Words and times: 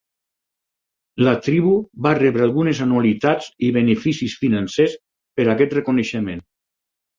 La 1.27 1.33
tribu 1.47 1.73
va 2.05 2.13
rebre 2.21 2.47
algunes 2.47 2.81
anualitats 2.87 3.51
i 3.69 3.71
beneficis 3.77 4.39
financers 4.47 4.99
per 5.39 5.49
aquest 5.57 5.79
reconeixement. 5.83 6.45